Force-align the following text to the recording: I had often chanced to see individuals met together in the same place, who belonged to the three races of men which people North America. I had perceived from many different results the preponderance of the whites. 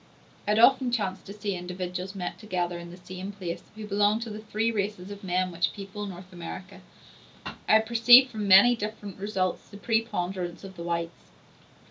I 0.47 0.51
had 0.55 0.59
often 0.59 0.91
chanced 0.91 1.25
to 1.27 1.33
see 1.33 1.55
individuals 1.55 2.15
met 2.15 2.39
together 2.39 2.79
in 2.79 2.89
the 2.89 2.97
same 2.97 3.31
place, 3.31 3.61
who 3.75 3.85
belonged 3.85 4.23
to 4.23 4.31
the 4.31 4.39
three 4.41 4.71
races 4.71 5.11
of 5.11 5.23
men 5.23 5.51
which 5.51 5.73
people 5.73 6.07
North 6.07 6.33
America. 6.33 6.81
I 7.45 7.53
had 7.67 7.85
perceived 7.85 8.31
from 8.31 8.47
many 8.47 8.75
different 8.75 9.19
results 9.19 9.69
the 9.69 9.77
preponderance 9.77 10.63
of 10.63 10.75
the 10.75 10.81
whites. 10.81 11.29